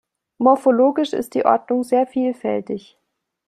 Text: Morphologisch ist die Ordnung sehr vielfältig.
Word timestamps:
Morphologisch 0.39 1.13
ist 1.13 1.35
die 1.35 1.45
Ordnung 1.45 1.83
sehr 1.83 2.07
vielfältig. 2.07 2.97